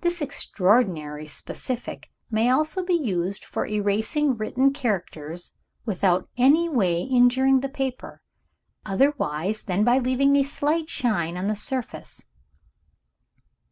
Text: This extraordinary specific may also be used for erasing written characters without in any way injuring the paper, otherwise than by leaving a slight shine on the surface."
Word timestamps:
This 0.00 0.20
extraordinary 0.20 1.28
specific 1.28 2.10
may 2.28 2.50
also 2.50 2.84
be 2.84 2.92
used 2.94 3.44
for 3.44 3.66
erasing 3.66 4.36
written 4.36 4.72
characters 4.72 5.52
without 5.86 6.28
in 6.34 6.46
any 6.46 6.68
way 6.68 7.02
injuring 7.02 7.60
the 7.60 7.68
paper, 7.68 8.20
otherwise 8.84 9.62
than 9.62 9.84
by 9.84 9.98
leaving 10.00 10.34
a 10.34 10.42
slight 10.42 10.90
shine 10.90 11.36
on 11.36 11.46
the 11.46 11.54
surface." 11.54 12.24